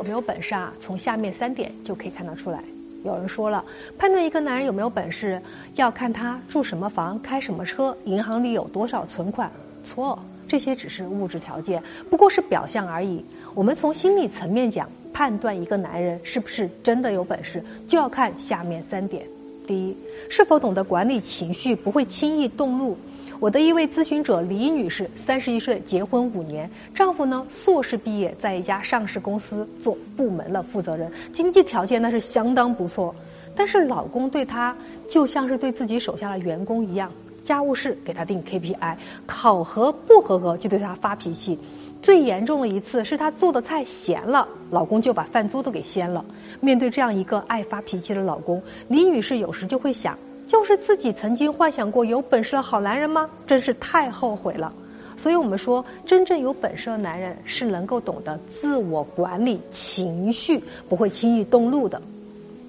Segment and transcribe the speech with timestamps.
[0.00, 0.72] 有没有本事啊？
[0.80, 2.64] 从下面三点就可以看得出来。
[3.04, 3.62] 有人说了，
[3.98, 5.40] 判断一个男人有没有本事，
[5.74, 9.50] 要看他住什么房、开什么车、银行里有多少存款。
[9.84, 10.18] 错，
[10.48, 13.22] 这些只是物质条件，不过是表象而已。
[13.54, 19.26] 我们从心理层面讲，判断一个男人是不是真的有本事，就要看下面三点：
[19.66, 19.96] 第一，
[20.28, 22.96] 是否懂得管理情绪，不会轻易动怒。
[23.38, 33.14] 我的一位咨询者李女士，三十一岁，结婚五年，丈夫呢硕士毕业，在一家上市公司做部门的负责人，经济条件那是相当不错。
[33.56, 34.76] 但是老公对她
[35.08, 37.10] 就像是对自己手下的员工一样，
[37.42, 38.96] 家务事给她定 KPI，
[39.26, 41.58] 考核不合格就对她发脾气。
[42.02, 46.24] 最严重的一次是她做的菜咸了，老公就把饭桌都给掀了。
[46.60, 50.18] 面对这样一个爱发脾气的老公，李女士有时就会想。
[50.46, 53.30] 就是自己曾经幻想过有本事的好男人吗？
[53.46, 54.72] 真是太后悔了。
[55.16, 62.02] 所以我们说，真正有本事的男人是能够懂得自我管理情绪，不会轻易动怒的。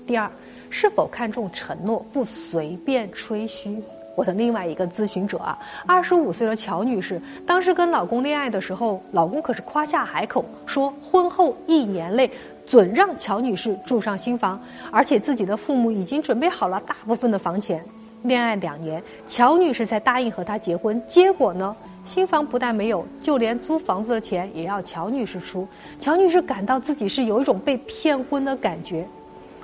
[0.05, 0.29] 第二，
[0.69, 3.75] 是否看重承诺，不随便吹嘘。
[4.21, 12.29] 我的另外一个咨询者啊，二十五岁的乔女士，当时跟老公恋爱的时候，老公可是夸下海口，说婚后一年内。
[12.67, 14.61] 准让乔女士住上新房，
[14.91, 17.83] 而且自己的父母已经准备好了大部分的房钱。
[18.21, 21.01] 恋爱两年，乔女士才答应和他结婚。
[21.07, 25.67] 结果呢，新房不但没有，就连租房子的钱也要乔女士出。
[25.99, 29.03] 乔女士感到自己是有一种被骗婚的感觉。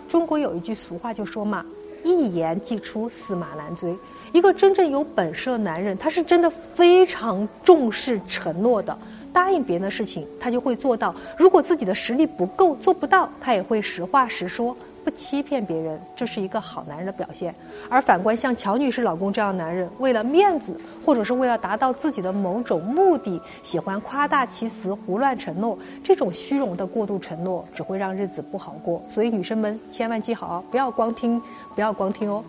[0.10, 1.64] 中国有一句俗话就说嘛
[2.04, 3.96] ：“一言既出，驷马难追。”
[4.34, 8.98] 一个真正有本事的男人，他是真的非常重视承诺的。
[9.34, 14.76] 答应别人的事情，他就会做到；如果自己的实力不够，做不到，他也会实话实说，
[15.08, 15.98] 不欺骗别人。
[16.18, 17.56] 这是一个好男人的表现。
[17.90, 25.80] 而反观像乔女士老公这样的男人，为了面子，或者是为了达到自己的某种目的，喜欢夸大其词、胡乱承诺。
[26.04, 29.02] 这种虚荣的过度承诺，只会让日子不好过。
[29.08, 31.42] 所以女生们千万记好，不要光听，
[31.74, 32.44] 不要光听哦。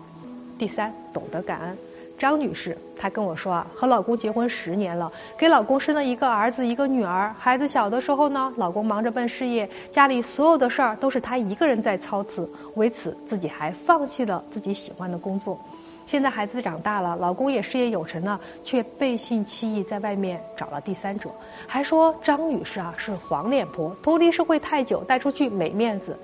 [0.57, 1.88] 第三，懂得感恩。
[2.19, 7.33] 张女士，她跟我说啊，和老公结婚十年了，给老公生了一个儿子一个女儿。
[7.39, 15.57] 孩子小的时候呢，老公忙着奔事业，家里所有的事儿都是她一个人在操持，为此自己还放弃了自己喜欢的工作。
[16.05, 21.29] 现在孩子长大了，老公也事业有成了，却背信弃义，在外面找了第三者，
[21.67, 26.17] 还说张女士啊是黄脸婆，脱离社会太久，带出去没面子。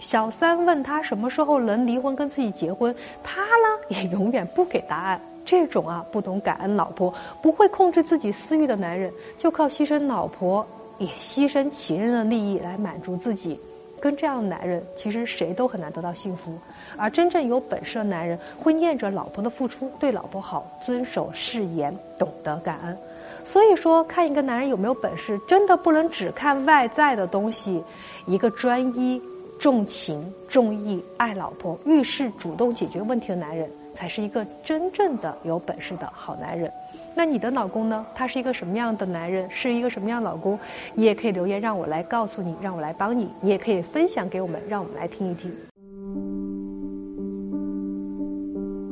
[0.00, 5.20] 小三问他什么时候能离婚跟自己结婚，他呢也永远不给答案。
[5.44, 7.12] 这种啊不懂感恩老婆、
[7.42, 10.66] 不会控制自己私欲的男人，就靠牺牲老婆
[10.98, 13.58] 也牺牲情人的利益来满足自己。
[13.98, 16.56] 跟这样的男人，其实谁都很难得到幸福。
[16.96, 22.96] 而真正有本事的男人，会念着老婆的付出，对老婆好，遵守誓言，懂得感恩。
[23.44, 27.82] 所以说，看一个男人有没有本事，真的不能只看外在的东西。
[28.26, 29.20] 一个专一。
[29.60, 36.72] 重情重义、爱老婆、遇事主动解决问题的男人，才是一个真正的有本事的好男人。
[37.14, 38.06] 那你的老公呢？
[38.14, 39.46] 他是一个什么样的男人？
[39.50, 40.58] 是一个什么样老公？
[40.94, 43.28] 你也可以留言让我来告诉你，让我来帮你。
[43.42, 45.54] 你也可以分享给我们，让我们来听一听。